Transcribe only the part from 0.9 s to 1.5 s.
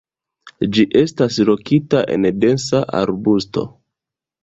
estas